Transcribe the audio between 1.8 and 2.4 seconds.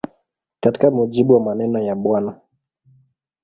Bw.